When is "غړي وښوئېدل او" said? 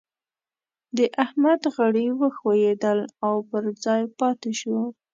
1.75-3.35